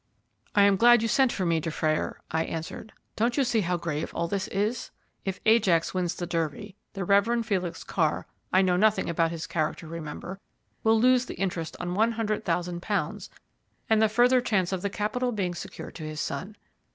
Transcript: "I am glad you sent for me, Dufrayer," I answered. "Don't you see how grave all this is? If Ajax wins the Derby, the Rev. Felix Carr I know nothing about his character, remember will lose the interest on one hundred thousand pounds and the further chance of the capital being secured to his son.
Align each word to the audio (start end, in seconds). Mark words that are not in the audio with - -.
"I 0.55 0.63
am 0.63 0.77
glad 0.77 1.03
you 1.03 1.07
sent 1.07 1.31
for 1.31 1.45
me, 1.45 1.59
Dufrayer," 1.59 2.21
I 2.31 2.43
answered. 2.45 2.91
"Don't 3.15 3.37
you 3.37 3.43
see 3.43 3.61
how 3.61 3.77
grave 3.77 4.11
all 4.15 4.27
this 4.27 4.47
is? 4.47 4.89
If 5.25 5.39
Ajax 5.45 5.93
wins 5.93 6.15
the 6.15 6.25
Derby, 6.25 6.75
the 6.93 7.05
Rev. 7.05 7.45
Felix 7.45 7.83
Carr 7.83 8.25
I 8.51 8.63
know 8.63 8.77
nothing 8.77 9.11
about 9.11 9.29
his 9.29 9.45
character, 9.45 9.85
remember 9.85 10.39
will 10.83 10.99
lose 10.99 11.27
the 11.27 11.35
interest 11.35 11.77
on 11.79 11.93
one 11.93 12.13
hundred 12.13 12.43
thousand 12.45 12.81
pounds 12.81 13.29
and 13.91 14.01
the 14.01 14.09
further 14.09 14.41
chance 14.41 14.71
of 14.71 14.81
the 14.81 14.89
capital 14.89 15.31
being 15.31 15.53
secured 15.53 15.93
to 15.97 16.03
his 16.07 16.19
son. 16.19 16.55